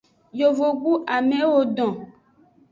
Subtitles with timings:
[0.39, 1.95] Yovogbu amewo don.